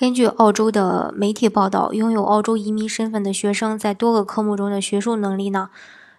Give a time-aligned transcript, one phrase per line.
[0.00, 5.68] 根据澳洲的媒体报道，拥有澳洲移民身份的学生在多个科目中的学术能力呢，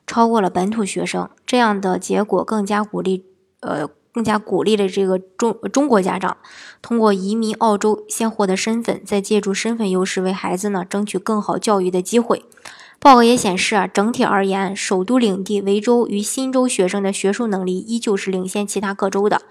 [0.06, 1.28] 超过了本土学生。
[1.48, 3.26] 这样的结果更加鼓励，
[3.62, 6.38] 呃，更加鼓励了这个中中国家长
[6.84, 12.46] 通过移民澳洲先获得身份，再借助身份优势为孩子呢争取更好教育的机会。
[13.00, 19.42] 报告也显示啊，整体而言，首都领地维州与新州学生的学术能力依旧是领先其他各州的。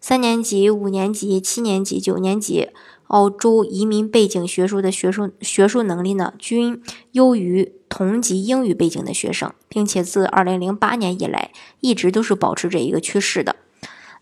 [0.00, 2.70] 三年级、五年级、七年级、九年级。
[3.08, 6.82] 澳洲移民背景学术的学术学术能力呢，均
[7.12, 13.54] 优于同级英语背景的学生，并且自2008年以来一直都是保持着一个趋势的。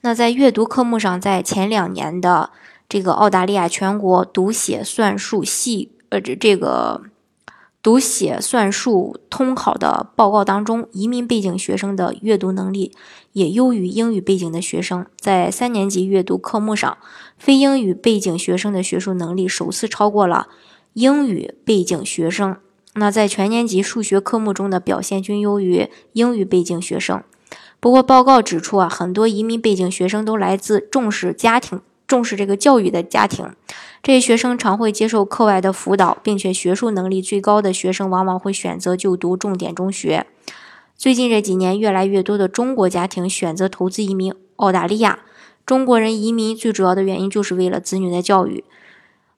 [0.03, 2.51] 那在阅读科目上，在前两年的
[2.87, 7.05] 这个澳大利亚全国读写算术系呃这这个。
[7.85, 12.93] 读写算术通考的报告当中，移民背景学生的阅读能力
[13.33, 15.05] 也优于英语背景的学生。
[15.19, 16.97] 在三年级阅读科目上，
[17.37, 20.49] 非英语背景学生的学术能力首次超过了
[20.95, 22.57] 英语背景学生。
[22.95, 27.23] 那在全年级数学科目中的表现均优于英语背景学生。
[27.81, 31.83] 不过，报告指出啊，很多移民背景学生都来自重视家庭。
[32.07, 33.49] 重视这个教育的家庭，
[34.03, 40.27] 这些学生常会接受课外的辅导，并且学术能力最高的学生往往会选择就读重点中学。
[40.97, 45.21] 最近这几年，越来越多的中国家庭选择投资移民澳大利亚。
[45.67, 48.63] 中国人移民最主要的原因就是为了子女的教育。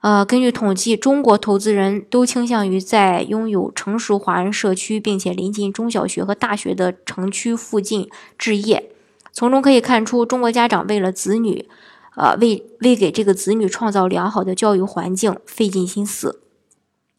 [0.00, 8.90] 呃，根据统计，中国投资人都倾向于在拥有成熟华人社区，并且临近中小学和大学的城区附近置业。
[9.32, 11.68] 从中可以看出，中国家长为了子女。
[12.16, 16.40] 呃，为为给这个子女创造良好的教育环境费尽心思。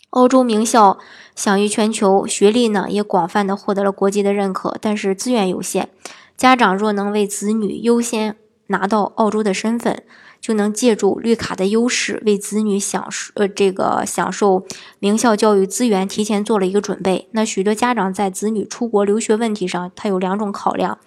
[0.10, 0.98] 澳洲名校
[1.36, 5.90] 享誉全球，学历呢也广泛的获得了国际的认可，但是资源有限。
[6.36, 8.36] 家长若能为子女优先
[8.68, 10.02] 拿到澳洲的身份，
[10.42, 14.66] 就能借助绿卡的优势，为子女享受呃这个享受
[14.98, 17.28] 名校教育资源提前做了一个准备。
[17.32, 20.98] 那许多家长在子女出国留学问题上，他有两种考量：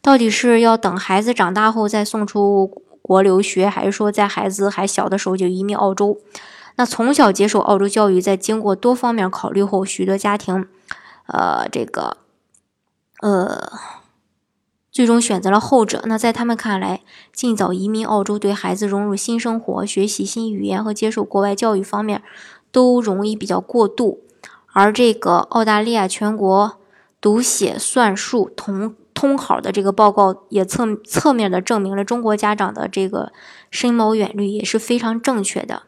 [0.00, 2.83] 到底是要等孩子长大后再送出。
[3.06, 6.18] 国留学，还是说在孩子还小的时候就移民澳洲？
[6.76, 10.66] 那从小接受澳洲教育，在经过多方面考虑后，许多家庭，
[11.26, 12.16] 呃，这个，
[13.20, 13.70] 呃，
[14.90, 16.02] 最终选择了后者。
[16.06, 22.22] 那在他们看来，尽早移民澳洲，对孩子融入新生活、学习新语言和接受国外教育方面，
[22.72, 24.20] 都容易比较过度。
[24.72, 26.78] 而这个澳大利亚全国
[27.20, 28.94] 读写算术同。
[29.14, 33.32] 通考的这个报告也侧侧面的证明了中国家长的这个
[33.70, 35.84] 深谋远虑也是非常正确的。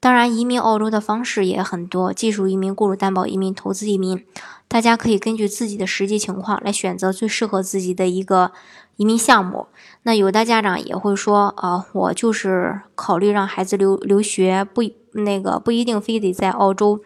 [0.00, 4.22] 当然，移民澳洲的方式也很多，技术移民、雇主担保移民、投资移民，
[4.68, 8.52] 大家可以根据自己的实际情况来选择最适合自己的一个
[8.96, 9.68] 移民项目。
[10.02, 17.00] 那有的家长也会说啊，我就是考虑让孩子留留学，不那个不一定非得在澳洲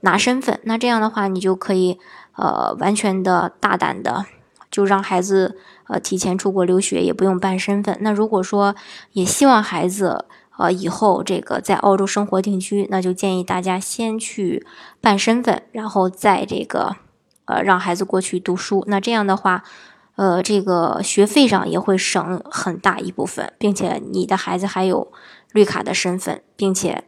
[0.00, 0.58] 拿身份。
[0.64, 2.00] 那这样的话，你就可以
[2.34, 4.26] 呃完全的大胆的。
[4.70, 5.58] 就让孩子
[5.88, 7.96] 呃提前出国留学，也不用办身份。
[8.00, 8.74] 那如果说
[9.12, 10.26] 也希望孩子
[10.58, 14.64] 呃以后这个在澳洲生活定居，那就建议大家先去
[15.00, 16.96] 办身份，然后再这个
[17.46, 18.84] 呃让孩子过去读书。
[18.86, 19.64] 那这样的话，
[20.16, 25.10] 呃这个学费上也会省很大一部分，并且你的孩子还有
[25.52, 27.04] 绿卡的身份，并且。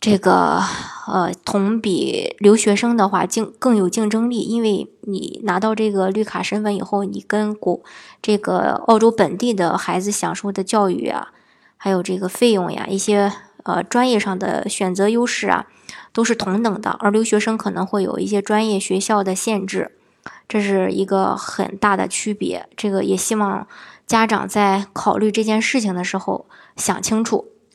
[0.00, 0.62] 这个
[1.06, 7.82] 呃，同比留学生的话，竞更有竞争力，因为你拿到这个绿卡身份以后，你跟国
[8.22, 11.32] 这个澳洲本地的孩子享受的教育啊，
[11.76, 13.30] 还有这个费用呀，一些
[13.64, 15.66] 呃专业上的选择优势啊，
[16.14, 16.96] 都是同等的。
[17.00, 19.92] 而留学生可能会有一些专业学校的限制，
[20.48, 22.66] 这是一个很大的区别。
[22.74, 23.66] 这个也希望
[24.06, 27.48] 家长在考虑这件事情的时候想清楚。